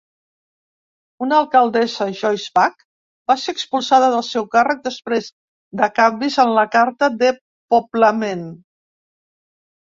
Una 1.25 1.35
alcaldessa, 1.39 2.07
Joyce 2.19 2.49
Beck, 2.55 2.81
va 3.33 3.35
ser 3.43 3.55
expulsada 3.57 4.09
del 4.17 4.25
seu 4.29 4.49
càrrec 4.57 4.83
després 4.89 5.29
de 5.83 5.93
canvis 6.01 6.41
en 6.47 6.57
la 6.59 6.67
Carta 6.79 7.13
de 7.23 7.33
poblament. 7.77 8.47